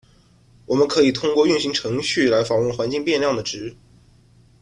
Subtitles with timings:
[0.65, 3.75] 我们可以通过运行程序来访问环境变量的值。